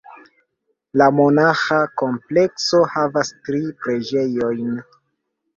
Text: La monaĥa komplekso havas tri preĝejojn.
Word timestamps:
La 1.01 1.09
monaĥa 1.17 1.77
komplekso 2.03 2.81
havas 2.95 3.33
tri 3.49 3.63
preĝejojn. 3.85 4.85